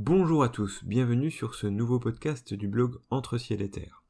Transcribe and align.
Bonjour 0.00 0.44
à 0.44 0.48
tous, 0.48 0.84
bienvenue 0.84 1.28
sur 1.28 1.56
ce 1.56 1.66
nouveau 1.66 1.98
podcast 1.98 2.54
du 2.54 2.68
blog 2.68 3.00
Entre 3.10 3.36
ciel 3.36 3.60
et 3.60 3.68
terre. 3.68 4.04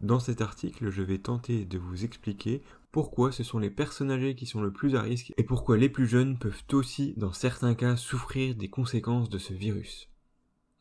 Dans 0.00 0.18
cet 0.18 0.40
article, 0.40 0.90
je 0.90 1.00
vais 1.00 1.18
tenter 1.18 1.64
de 1.64 1.78
vous 1.78 2.04
expliquer 2.04 2.60
pourquoi 2.90 3.30
ce 3.30 3.44
sont 3.44 3.60
les 3.60 3.70
personnes 3.70 4.10
âgées 4.10 4.34
qui 4.34 4.46
sont 4.46 4.60
le 4.60 4.72
plus 4.72 4.96
à 4.96 5.00
risque 5.00 5.32
et 5.36 5.44
pourquoi 5.44 5.76
les 5.76 5.88
plus 5.88 6.08
jeunes 6.08 6.38
peuvent 6.40 6.64
aussi, 6.72 7.14
dans 7.16 7.32
certains 7.32 7.76
cas, 7.76 7.94
souffrir 7.94 8.56
des 8.56 8.68
conséquences 8.68 9.28
de 9.30 9.38
ce 9.38 9.54
virus. 9.54 10.10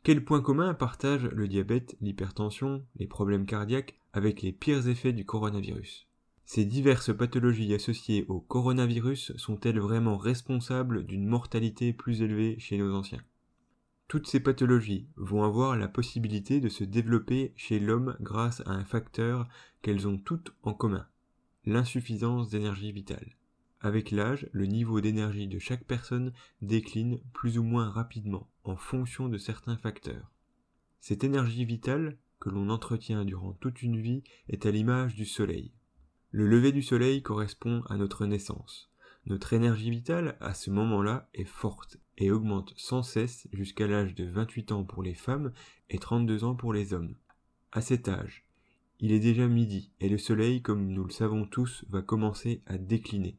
Quels 0.02 0.25
points 0.25 0.42
communs 0.42 0.73
partagent 0.73 1.30
le 1.30 1.48
diabète, 1.48 1.96
l'hypertension, 2.02 2.84
les 2.96 3.05
problèmes 3.05 3.46
cardiaques 3.46 3.94
avec 4.12 4.42
les 4.42 4.54
pires 4.54 4.88
effets 4.88 5.14
du 5.14 5.23
coronavirus? 5.23 6.08
Ces 6.46 6.66
diverses 6.66 7.16
pathologies 7.16 7.76
associées 7.76 8.26
au 8.28 8.39
coronavirus 8.39 9.38
sont-elles 9.38 9.80
vraiment 9.80 10.18
responsables 10.18 11.05
d'une 11.05 11.28
mortalité 11.28 11.94
plus 11.94 12.23
élevée 12.23 12.55
chez 12.58 12.80
nos 12.80 12.96
anciens? 12.96 13.21
Toutes 14.12 14.28
ces 14.28 14.41
pathologies 14.41 15.07
vont 15.16 15.41
avoir 15.46 15.77
la 15.77 15.88
possibilité 15.88 16.59
de 16.59 16.67
se 16.67 16.84
développer 16.84 17.54
chez 17.55 17.80
l'homme 17.80 18.18
grâce 18.20 18.62
à 18.66 18.72
un 18.72 18.84
facteur 18.84 19.48
qu'elles 19.81 20.05
ont 20.05 20.18
toutes 20.18 20.54
en 20.63 20.73
commun, 20.73 21.08
l'insuffisance 21.63 22.49
d'énergie 22.49 22.91
vitale. 22.91 23.38
Avec 23.80 24.12
l'âge, 24.12 24.49
le 24.52 24.66
niveau 24.66 24.99
d'énergie 24.99 25.48
de 25.48 25.59
chaque 25.59 25.85
personne 25.85 26.34
décline 26.62 27.21
plus 27.32 27.58
ou 27.58 27.63
moins 27.63 27.90
rapidement 27.90 28.49
en 28.66 28.76
fonction 28.76 29.30
de 29.30 29.38
certains 29.38 29.77
facteurs. 29.77 30.30
Cette 30.99 31.23
énergie 31.23 31.63
vitale, 31.63 32.18
que 32.41 32.49
l'on 32.49 32.68
entretient 32.68 33.23
durant 33.23 33.54
toute 33.54 33.82
une 33.82 34.02
vie, 34.02 34.26
est 34.49 34.66
à 34.66 34.71
l'image 34.71 35.16
du 35.16 35.23
soleil. 35.23 35.71
Le 36.32 36.48
lever 36.48 36.73
du 36.73 36.84
soleil 36.84 37.23
correspond 37.23 37.82
à 37.88 37.96
notre 37.96 38.26
naissance. 38.26 38.91
Notre 39.27 39.53
énergie 39.53 39.91
vitale, 39.91 40.35
à 40.39 40.53
ce 40.53 40.71
moment-là, 40.71 41.29
est 41.34 41.45
forte 41.45 41.98
et 42.17 42.31
augmente 42.31 42.73
sans 42.75 43.03
cesse 43.03 43.48
jusqu'à 43.53 43.88
l'âge 43.88 44.16
de 44.16 44.25
28 44.25 44.71
ans 44.71 44.84
pour 44.84 45.03
les 45.03 45.13
femmes 45.13 45.53
et 45.89 45.99
32 45.99 46.43
ans 46.43 46.55
pour 46.55 46.73
les 46.73 46.93
hommes. 46.93 47.16
À 47.71 47.81
cet 47.81 48.07
âge, 48.07 48.46
il 48.99 49.12
est 49.12 49.20
déjà 49.20 49.48
midi 49.48 49.91
et 49.99 50.09
le 50.09 50.18
soleil, 50.18 50.62
comme 50.62 50.87
nous 50.87 51.04
le 51.04 51.12
savons 51.12 51.46
tous, 51.46 51.85
va 51.90 52.01
commencer 52.01 52.62
à 52.65 52.77
décliner. 52.77 53.37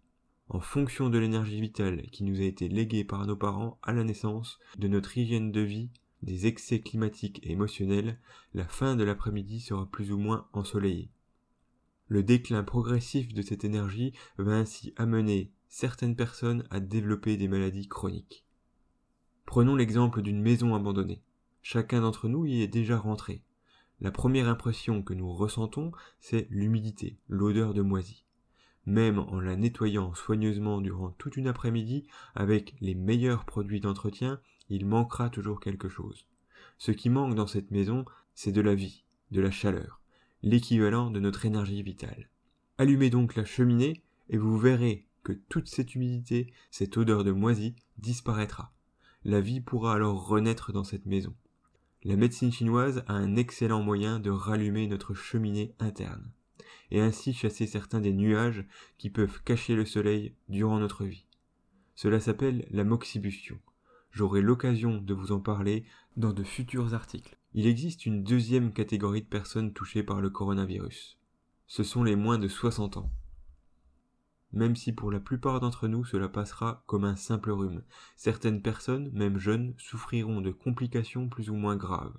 En 0.48 0.60
fonction 0.60 1.08
de 1.08 1.18
l'énergie 1.18 1.60
vitale 1.60 2.02
qui 2.10 2.24
nous 2.24 2.40
a 2.40 2.44
été 2.44 2.68
léguée 2.68 3.04
par 3.04 3.26
nos 3.26 3.36
parents 3.36 3.78
à 3.82 3.92
la 3.92 4.04
naissance, 4.04 4.58
de 4.78 4.88
notre 4.88 5.16
hygiène 5.16 5.50
de 5.50 5.60
vie, 5.60 5.90
des 6.22 6.46
excès 6.46 6.80
climatiques 6.80 7.40
et 7.42 7.52
émotionnels, 7.52 8.18
la 8.54 8.66
fin 8.66 8.96
de 8.96 9.04
l'après-midi 9.04 9.60
sera 9.60 9.86
plus 9.86 10.12
ou 10.12 10.18
moins 10.18 10.46
ensoleillée. 10.52 11.10
Le 12.08 12.22
déclin 12.22 12.62
progressif 12.62 13.32
de 13.32 13.42
cette 13.42 13.64
énergie 13.64 14.12
va 14.38 14.52
ainsi 14.52 14.92
amener 14.96 15.50
certaines 15.72 16.16
personnes 16.16 16.64
à 16.68 16.80
développer 16.80 17.38
des 17.38 17.48
maladies 17.48 17.88
chroniques. 17.88 18.44
Prenons 19.46 19.74
l'exemple 19.74 20.20
d'une 20.20 20.42
maison 20.42 20.74
abandonnée. 20.74 21.22
Chacun 21.62 22.02
d'entre 22.02 22.28
nous 22.28 22.44
y 22.44 22.60
est 22.60 22.68
déjà 22.68 22.98
rentré. 22.98 23.42
La 24.02 24.10
première 24.10 24.48
impression 24.48 25.02
que 25.02 25.14
nous 25.14 25.32
ressentons, 25.32 25.90
c'est 26.20 26.46
l'humidité, 26.50 27.16
l'odeur 27.26 27.72
de 27.72 27.80
moisi. 27.80 28.26
Même 28.84 29.18
en 29.18 29.40
la 29.40 29.56
nettoyant 29.56 30.12
soigneusement 30.12 30.82
durant 30.82 31.12
toute 31.12 31.38
une 31.38 31.48
après-midi 31.48 32.06
avec 32.34 32.74
les 32.82 32.94
meilleurs 32.94 33.46
produits 33.46 33.80
d'entretien, 33.80 34.42
il 34.68 34.84
manquera 34.84 35.30
toujours 35.30 35.58
quelque 35.58 35.88
chose. 35.88 36.26
Ce 36.76 36.92
qui 36.92 37.08
manque 37.08 37.34
dans 37.34 37.46
cette 37.46 37.70
maison, 37.70 38.04
c'est 38.34 38.52
de 38.52 38.60
la 38.60 38.74
vie, 38.74 39.04
de 39.30 39.40
la 39.40 39.50
chaleur, 39.50 40.02
l'équivalent 40.42 41.10
de 41.10 41.18
notre 41.18 41.46
énergie 41.46 41.82
vitale. 41.82 42.28
Allumez 42.76 43.08
donc 43.08 43.36
la 43.36 43.46
cheminée 43.46 44.02
et 44.28 44.36
vous 44.36 44.58
verrez 44.58 45.06
que 45.22 45.32
toute 45.32 45.68
cette 45.68 45.94
humidité, 45.94 46.52
cette 46.70 46.96
odeur 46.96 47.24
de 47.24 47.32
moisi 47.32 47.74
disparaîtra. 47.98 48.72
La 49.24 49.40
vie 49.40 49.60
pourra 49.60 49.94
alors 49.94 50.26
renaître 50.26 50.72
dans 50.72 50.84
cette 50.84 51.06
maison. 51.06 51.34
La 52.04 52.16
médecine 52.16 52.52
chinoise 52.52 53.04
a 53.06 53.12
un 53.14 53.36
excellent 53.36 53.82
moyen 53.82 54.18
de 54.18 54.30
rallumer 54.30 54.88
notre 54.88 55.14
cheminée 55.14 55.74
interne, 55.78 56.32
et 56.90 57.00
ainsi 57.00 57.32
chasser 57.32 57.66
certains 57.66 58.00
des 58.00 58.12
nuages 58.12 58.64
qui 58.98 59.10
peuvent 59.10 59.42
cacher 59.44 59.76
le 59.76 59.84
soleil 59.84 60.34
durant 60.48 60.80
notre 60.80 61.04
vie. 61.04 61.26
Cela 61.94 62.18
s'appelle 62.18 62.66
la 62.70 62.82
moxibustion. 62.82 63.60
J'aurai 64.10 64.40
l'occasion 64.40 64.98
de 64.98 65.14
vous 65.14 65.30
en 65.30 65.40
parler 65.40 65.84
dans 66.16 66.32
de 66.32 66.42
futurs 66.42 66.94
articles. 66.94 67.38
Il 67.54 67.66
existe 67.66 68.06
une 68.06 68.24
deuxième 68.24 68.72
catégorie 68.72 69.22
de 69.22 69.26
personnes 69.28 69.72
touchées 69.72 70.02
par 70.02 70.20
le 70.20 70.30
coronavirus. 70.30 71.18
Ce 71.68 71.84
sont 71.84 72.02
les 72.02 72.16
moins 72.16 72.38
de 72.38 72.48
60 72.48 72.96
ans 72.96 73.12
même 74.52 74.76
si 74.76 74.92
pour 74.92 75.10
la 75.10 75.20
plupart 75.20 75.60
d'entre 75.60 75.88
nous 75.88 76.04
cela 76.04 76.28
passera 76.28 76.82
comme 76.86 77.04
un 77.04 77.16
simple 77.16 77.50
rhume. 77.50 77.82
Certaines 78.16 78.62
personnes, 78.62 79.10
même 79.12 79.38
jeunes, 79.38 79.74
souffriront 79.78 80.40
de 80.40 80.50
complications 80.50 81.28
plus 81.28 81.50
ou 81.50 81.54
moins 81.54 81.76
graves. 81.76 82.16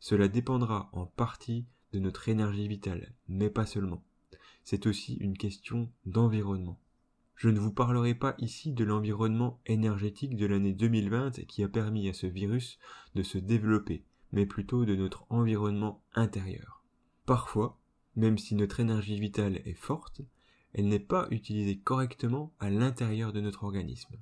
Cela 0.00 0.28
dépendra 0.28 0.90
en 0.92 1.06
partie 1.06 1.66
de 1.92 1.98
notre 1.98 2.28
énergie 2.28 2.68
vitale, 2.68 3.14
mais 3.28 3.50
pas 3.50 3.66
seulement. 3.66 4.04
C'est 4.64 4.86
aussi 4.86 5.14
une 5.14 5.36
question 5.36 5.90
d'environnement. 6.06 6.78
Je 7.36 7.48
ne 7.48 7.58
vous 7.58 7.72
parlerai 7.72 8.14
pas 8.14 8.34
ici 8.38 8.72
de 8.72 8.84
l'environnement 8.84 9.60
énergétique 9.66 10.36
de 10.36 10.46
l'année 10.46 10.72
2020 10.72 11.44
qui 11.46 11.62
a 11.64 11.68
permis 11.68 12.08
à 12.08 12.12
ce 12.12 12.26
virus 12.26 12.78
de 13.14 13.22
se 13.22 13.38
développer, 13.38 14.04
mais 14.32 14.46
plutôt 14.46 14.84
de 14.84 14.94
notre 14.94 15.26
environnement 15.30 16.02
intérieur. 16.14 16.84
Parfois, 17.26 17.78
même 18.16 18.38
si 18.38 18.54
notre 18.54 18.80
énergie 18.80 19.18
vitale 19.18 19.56
est 19.64 19.74
forte, 19.74 20.22
elle 20.74 20.88
n'est 20.88 20.98
pas 20.98 21.28
utilisée 21.30 21.78
correctement 21.78 22.52
à 22.60 22.68
l'intérieur 22.68 23.32
de 23.32 23.40
notre 23.40 23.64
organisme. 23.64 24.16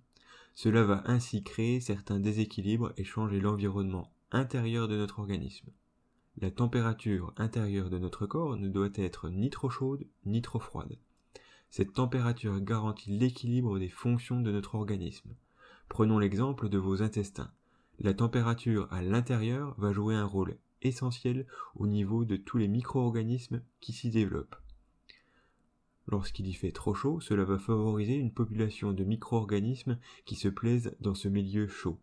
Cela 0.55 0.83
va 0.83 1.03
ainsi 1.07 1.43
créer 1.43 1.81
certains 1.81 2.21
déséquilibres 2.21 2.93
et 2.99 3.05
changer 3.05 3.41
l'environnement 3.41 4.13
intérieur 4.31 4.87
de 4.87 4.97
notre 4.97 5.19
organisme. 5.19 5.71
La 6.39 6.51
température 6.51 7.33
intérieure 7.37 7.91
de 7.91 7.99
notre 7.99 8.27
corps 8.27 8.57
ne 8.57 8.69
doit 8.69 8.91
être 8.95 9.29
ni 9.29 9.51
trop 9.51 9.71
chaude 9.71 10.07
ni 10.25 10.43
trop 10.43 10.61
froide. 10.61 10.99
Cette 11.71 11.95
température 11.95 12.61
garantit 12.61 13.11
l'équilibre 13.11 13.79
des 13.79 13.89
fonctions 13.89 14.41
de 14.41 14.53
notre 14.53 14.75
organisme. 14.75 15.35
Prenons 15.89 16.19
l'exemple 16.19 16.69
de 16.69 16.79
vos 16.79 17.03
intestins. 17.03 17.51
La 17.99 18.13
température 18.13 18.89
à 18.91 19.03
l'intérieur 19.03 19.75
va 19.79 19.93
jouer 19.93 20.15
un 20.15 20.25
rôle 20.25 20.57
essentiel 20.83 21.47
au 21.77 21.87
niveau 21.87 22.25
de 22.25 22.37
tous 22.37 22.59
les 22.59 22.69
micro-organismes 22.69 23.63
qui 23.81 23.93
s'y 23.93 24.11
développent. 24.11 24.62
Lorsqu'il 26.09 26.49
y 26.49 26.53
fait 26.53 26.73
trop 26.73 26.95
chaud, 26.95 27.21
cela 27.21 27.45
va 27.45 27.59
favoriser 27.59 28.15
une 28.15 28.33
population 28.33 28.93
de 28.93 29.05
micro-organismes 29.05 29.99
qui 30.25 30.35
se 30.35 30.49
plaisent 30.49 30.97
dans 31.01 31.15
ce 31.15 31.29
milieu 31.29 31.69
chaud. 31.69 31.99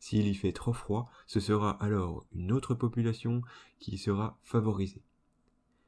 S'il 0.00 0.26
y 0.26 0.34
fait 0.34 0.52
trop 0.52 0.72
froid, 0.72 1.10
ce 1.26 1.40
sera 1.40 1.70
alors 1.82 2.26
une 2.32 2.52
autre 2.52 2.74
population 2.74 3.42
qui 3.78 3.98
sera 3.98 4.38
favorisée. 4.42 5.02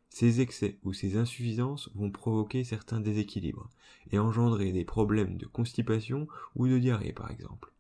Ces 0.09 0.41
excès 0.41 0.79
ou 0.83 0.93
ces 0.93 1.17
insuffisances 1.17 1.91
vont 1.95 2.11
provoquer 2.11 2.65
certains 2.65 3.01
déséquilibres 3.01 3.71
et 4.11 4.19
engendrer 4.19 4.73
des 4.73 4.85
problèmes 4.85 5.37
de 5.37 5.47
constipation 5.47 6.27
ou 6.57 6.67
de 6.67 6.79
diarrhée 6.79 7.13
par 7.13 7.31
exemple. 7.31 7.73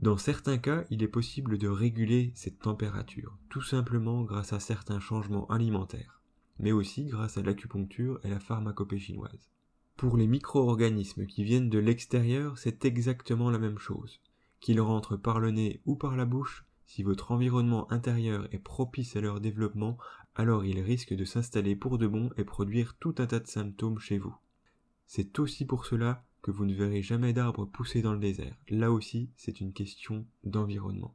Dans 0.00 0.18
certains 0.18 0.58
cas, 0.58 0.84
il 0.90 1.02
est 1.02 1.08
possible 1.08 1.58
de 1.58 1.68
réguler 1.68 2.32
cette 2.34 2.58
température, 2.58 3.38
tout 3.48 3.62
simplement 3.62 4.22
grâce 4.22 4.52
à 4.52 4.60
certains 4.60 5.00
changements 5.00 5.46
alimentaires 5.46 6.21
mais 6.58 6.72
aussi 6.72 7.04
grâce 7.04 7.38
à 7.38 7.42
l'acupuncture 7.42 8.20
et 8.24 8.28
la 8.28 8.40
pharmacopée 8.40 8.98
chinoise. 8.98 9.50
Pour 9.96 10.16
les 10.16 10.26
micro-organismes 10.26 11.26
qui 11.26 11.44
viennent 11.44 11.70
de 11.70 11.78
l'extérieur, 11.78 12.58
c'est 12.58 12.84
exactement 12.84 13.50
la 13.50 13.58
même 13.58 13.78
chose. 13.78 14.20
Qu'ils 14.60 14.80
rentrent 14.80 15.16
par 15.16 15.40
le 15.40 15.50
nez 15.50 15.80
ou 15.86 15.96
par 15.96 16.16
la 16.16 16.24
bouche, 16.24 16.64
si 16.86 17.02
votre 17.02 17.30
environnement 17.30 17.90
intérieur 17.92 18.48
est 18.52 18.58
propice 18.58 19.16
à 19.16 19.20
leur 19.20 19.40
développement, 19.40 19.98
alors 20.34 20.64
ils 20.64 20.80
risquent 20.80 21.14
de 21.14 21.24
s'installer 21.24 21.76
pour 21.76 21.98
de 21.98 22.06
bon 22.06 22.30
et 22.36 22.44
produire 22.44 22.96
tout 22.98 23.14
un 23.18 23.26
tas 23.26 23.40
de 23.40 23.46
symptômes 23.46 23.98
chez 23.98 24.18
vous. 24.18 24.34
C'est 25.06 25.38
aussi 25.38 25.64
pour 25.64 25.86
cela 25.86 26.24
que 26.42 26.50
vous 26.50 26.64
ne 26.64 26.74
verrez 26.74 27.02
jamais 27.02 27.32
d'arbres 27.32 27.66
pousser 27.66 28.02
dans 28.02 28.12
le 28.12 28.18
désert. 28.18 28.56
Là 28.68 28.90
aussi, 28.90 29.30
c'est 29.36 29.60
une 29.60 29.72
question 29.72 30.26
d'environnement. 30.44 31.14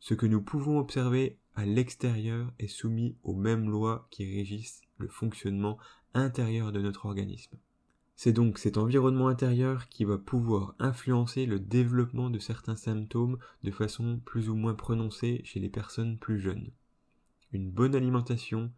Ce 0.00 0.14
que 0.14 0.26
nous 0.26 0.40
pouvons 0.40 0.78
observer 0.78 1.38
à 1.58 1.66
l'extérieur 1.66 2.52
est 2.60 2.68
soumis 2.68 3.16
aux 3.24 3.34
mêmes 3.34 3.68
lois 3.68 4.06
qui 4.12 4.24
régissent 4.24 4.82
le 4.96 5.08
fonctionnement 5.08 5.76
intérieur 6.14 6.70
de 6.70 6.80
notre 6.80 7.06
organisme. 7.06 7.58
C'est 8.14 8.32
donc 8.32 8.58
cet 8.58 8.78
environnement 8.78 9.26
intérieur 9.26 9.88
qui 9.88 10.04
va 10.04 10.18
pouvoir 10.18 10.76
influencer 10.78 11.46
le 11.46 11.58
développement 11.58 12.30
de 12.30 12.38
certains 12.38 12.76
symptômes 12.76 13.38
de 13.64 13.72
façon 13.72 14.20
plus 14.24 14.48
ou 14.48 14.54
moins 14.54 14.74
prononcée 14.74 15.40
chez 15.42 15.58
les 15.58 15.68
personnes 15.68 16.16
plus 16.16 16.38
jeunes. 16.38 16.70
Une 17.50 17.72
bonne 17.72 17.96
alimentation, 17.96 18.70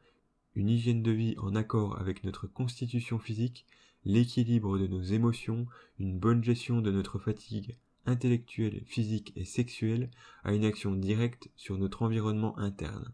une 0.54 0.70
hygiène 0.70 1.02
de 1.02 1.10
vie 1.10 1.34
en 1.36 1.54
accord 1.54 2.00
avec 2.00 2.24
notre 2.24 2.46
constitution 2.46 3.18
physique, 3.18 3.66
l'équilibre 4.06 4.78
de 4.78 4.86
nos 4.86 5.02
émotions, 5.02 5.66
une 5.98 6.18
bonne 6.18 6.42
gestion 6.42 6.80
de 6.80 6.90
notre 6.90 7.18
fatigue, 7.18 7.76
intellectuelle, 8.10 8.82
physique 8.84 9.32
et 9.36 9.44
sexuelle 9.44 10.10
a 10.44 10.52
une 10.52 10.64
action 10.64 10.92
directe 10.92 11.48
sur 11.56 11.78
notre 11.78 12.02
environnement 12.02 12.58
interne. 12.58 13.12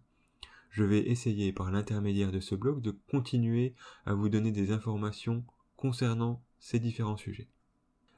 Je 0.71 0.85
vais 0.85 1.09
essayer 1.09 1.53
par 1.53 1.71
l'intermédiaire 1.71 2.33
de 2.33 2.41
ce 2.41 2.55
blog 2.55 2.83
de 2.83 2.97
continuer 3.11 3.75
à 4.05 4.15
vous 4.15 4.29
donner 4.29 4.51
des 4.51 4.73
informations 4.73 5.45
concernant 5.77 6.43
ces 6.59 6.81
différents 6.81 7.17
sujets. 7.17 7.49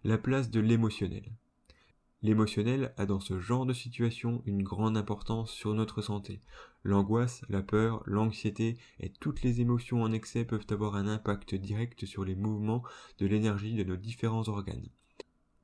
La 0.05 0.19
place 0.19 0.51
de 0.51 0.61
l'émotionnel. 0.61 1.31
L'émotionnel 2.23 2.93
a 2.97 3.07
dans 3.07 3.21
ce 3.21 3.39
genre 3.39 3.65
de 3.65 3.73
situation 3.73 4.43
une 4.45 4.65
grande 4.65 4.97
importance 4.97 5.53
sur 5.53 5.73
notre 5.75 6.03
santé. 6.03 6.41
L'angoisse, 6.83 7.43
la 7.49 7.63
peur, 7.63 8.03
l'anxiété 8.07 8.77
et 8.99 9.11
toutes 9.11 9.43
les 9.43 9.61
émotions 9.61 10.03
en 10.03 10.11
excès 10.11 10.45
peuvent 10.45 10.67
avoir 10.71 10.97
un 10.97 11.07
impact 11.07 11.55
direct 11.55 12.07
sur 12.07 12.25
les 12.25 12.35
mouvements 12.35 12.83
de 13.19 13.27
l'énergie 13.27 13.75
de 13.75 13.85
nos 13.85 13.97
différents 13.97 14.49
organes. 14.49 14.89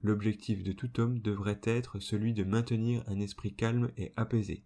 L'objectif 0.05 0.62
de 0.62 0.73
tout 0.73 1.01
homme 1.01 1.19
devrait 1.19 1.62
être 1.65 1.99
celui 1.99 2.35
de 2.35 2.45
maintenir 2.45 3.03
un 3.06 3.21
esprit 3.21 3.55
calme 3.55 3.91
et 3.97 4.12
apaisé. 4.17 4.62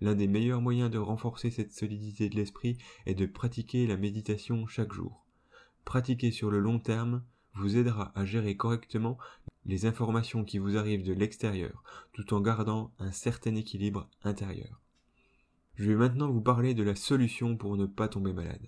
L'un 0.00 0.16
des 0.16 0.26
meilleurs 0.26 0.60
moyens 0.60 0.90
de 0.90 0.98
renforcer 0.98 1.52
cette 1.52 1.72
solidité 1.72 2.28
de 2.28 2.34
l'esprit 2.34 2.76
est 3.06 3.14
de 3.14 3.24
pratiquer 3.24 3.86
la 3.86 3.96
méditation 3.96 4.66
chaque 4.66 4.92
jour. 4.92 5.24
Pratiquer 5.84 6.32
sur 6.32 6.50
le 6.50 6.58
long 6.58 6.80
terme 6.80 7.22
vous 7.54 7.76
aidera 7.76 8.10
à 8.16 8.24
gérer 8.24 8.56
correctement 8.56 9.16
les 9.64 9.86
informations 9.86 10.42
qui 10.42 10.58
vous 10.58 10.76
arrivent 10.76 11.06
de 11.06 11.12
l'extérieur, 11.12 11.84
tout 12.12 12.34
en 12.34 12.40
gardant 12.40 12.90
un 12.98 13.12
certain 13.12 13.54
équilibre 13.54 14.10
intérieur. 14.24 14.80
Je 15.76 15.84
vais 15.84 15.94
maintenant 15.94 16.32
vous 16.32 16.42
parler 16.42 16.74
de 16.74 16.82
la 16.82 16.96
solution 16.96 17.56
pour 17.56 17.76
ne 17.76 17.86
pas 17.86 18.08
tomber 18.08 18.32
malade. 18.32 18.66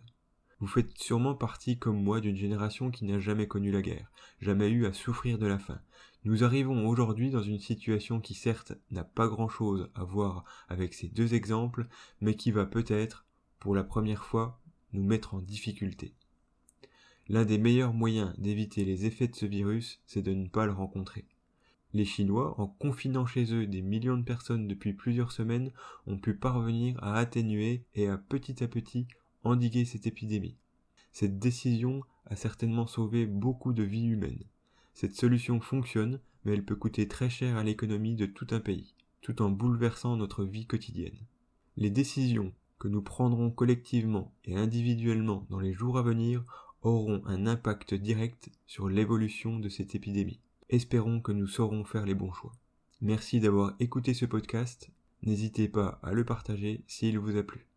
Vous 0.58 0.66
faites 0.66 0.96
sûrement 0.96 1.34
partie 1.34 1.78
comme 1.78 2.02
moi 2.02 2.20
d'une 2.20 2.36
génération 2.36 2.90
qui 2.90 3.04
n'a 3.04 3.18
jamais 3.18 3.46
connu 3.46 3.70
la 3.70 3.82
guerre, 3.82 4.10
jamais 4.40 4.70
eu 4.70 4.86
à 4.86 4.94
souffrir 4.94 5.38
de 5.38 5.46
la 5.46 5.58
faim. 5.58 5.80
Nous 6.24 6.44
arrivons 6.44 6.88
aujourd'hui 6.88 7.30
dans 7.30 7.42
une 7.42 7.60
situation 7.60 8.20
qui 8.20 8.34
certes 8.34 8.72
n'a 8.90 9.04
pas 9.04 9.28
grand-chose 9.28 9.90
à 9.94 10.02
voir 10.02 10.44
avec 10.68 10.94
ces 10.94 11.08
deux 11.08 11.34
exemples, 11.34 11.86
mais 12.20 12.34
qui 12.34 12.52
va 12.52 12.64
peut-être, 12.64 13.26
pour 13.60 13.74
la 13.74 13.84
première 13.84 14.24
fois, 14.24 14.58
nous 14.92 15.04
mettre 15.04 15.34
en 15.34 15.40
difficulté. 15.40 16.14
L'un 17.28 17.44
des 17.44 17.58
meilleurs 17.58 17.92
moyens 17.92 18.32
d'éviter 18.38 18.84
les 18.84 19.04
effets 19.04 19.28
de 19.28 19.36
ce 19.36 19.46
virus, 19.46 20.00
c'est 20.06 20.22
de 20.22 20.32
ne 20.32 20.48
pas 20.48 20.64
le 20.64 20.72
rencontrer. 20.72 21.26
Les 21.92 22.04
Chinois, 22.04 22.58
en 22.58 22.66
confinant 22.66 23.26
chez 23.26 23.52
eux 23.52 23.66
des 23.66 23.82
millions 23.82 24.16
de 24.16 24.24
personnes 24.24 24.68
depuis 24.68 24.94
plusieurs 24.94 25.32
semaines, 25.32 25.70
ont 26.06 26.18
pu 26.18 26.34
parvenir 26.34 27.02
à 27.02 27.14
atténuer 27.16 27.84
et 27.94 28.08
à 28.08 28.16
petit 28.16 28.62
à 28.64 28.68
petit 28.68 29.06
endiguer 29.46 29.84
cette 29.84 30.06
épidémie. 30.06 30.56
Cette 31.12 31.38
décision 31.38 32.02
a 32.26 32.36
certainement 32.36 32.86
sauvé 32.86 33.26
beaucoup 33.26 33.72
de 33.72 33.82
vies 33.82 34.06
humaines. 34.06 34.44
Cette 34.94 35.14
solution 35.14 35.60
fonctionne, 35.60 36.20
mais 36.44 36.52
elle 36.52 36.64
peut 36.64 36.76
coûter 36.76 37.08
très 37.08 37.30
cher 37.30 37.56
à 37.56 37.64
l'économie 37.64 38.16
de 38.16 38.26
tout 38.26 38.46
un 38.50 38.60
pays, 38.60 38.94
tout 39.22 39.42
en 39.42 39.50
bouleversant 39.50 40.16
notre 40.16 40.44
vie 40.44 40.66
quotidienne. 40.66 41.18
Les 41.76 41.90
décisions 41.90 42.52
que 42.78 42.88
nous 42.88 43.02
prendrons 43.02 43.50
collectivement 43.50 44.32
et 44.44 44.56
individuellement 44.56 45.46
dans 45.50 45.60
les 45.60 45.72
jours 45.72 45.98
à 45.98 46.02
venir 46.02 46.44
auront 46.82 47.22
un 47.26 47.46
impact 47.46 47.94
direct 47.94 48.50
sur 48.66 48.88
l'évolution 48.88 49.58
de 49.58 49.68
cette 49.68 49.94
épidémie. 49.94 50.40
Espérons 50.68 51.20
que 51.20 51.32
nous 51.32 51.46
saurons 51.46 51.84
faire 51.84 52.06
les 52.06 52.14
bons 52.14 52.32
choix. 52.32 52.52
Merci 53.00 53.40
d'avoir 53.40 53.74
écouté 53.78 54.14
ce 54.14 54.24
podcast. 54.24 54.90
N'hésitez 55.22 55.68
pas 55.68 55.98
à 56.02 56.12
le 56.12 56.24
partager 56.24 56.84
s'il 56.86 57.18
vous 57.18 57.36
a 57.36 57.42
plu. 57.42 57.66